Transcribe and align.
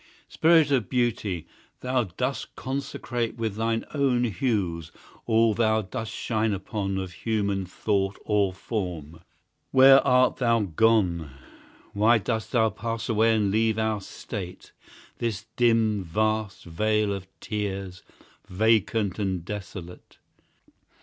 Spirit 0.29 0.71
of 0.71 0.89
Beauty, 0.89 1.45
that 1.81 2.17
dost 2.17 2.55
consecrate 2.55 3.35
With 3.35 3.53
thine 3.53 3.85
own 3.93 4.23
hues 4.23 4.91
all 5.27 5.53
thou 5.53 5.83
dost 5.83 6.11
shine 6.11 6.53
upon 6.55 6.97
Of 6.97 7.11
human 7.21 7.67
thought 7.67 8.17
or 8.25 8.51
form, 8.51 9.21
where 9.69 9.99
art 10.01 10.37
thou 10.37 10.61
gone? 10.61 11.29
Why 11.93 12.17
dost 12.17 12.51
thou 12.51 12.71
pass 12.71 13.09
away 13.09 13.35
and 13.35 13.51
leave 13.51 13.77
our 13.77 14.01
state, 14.01 14.71
This 15.19 15.45
dim 15.55 16.03
vast 16.03 16.63
vale 16.65 17.13
of 17.13 17.27
tears, 17.39 18.01
vacant 18.49 19.19
and 19.19 19.45
desolate? 19.45 20.17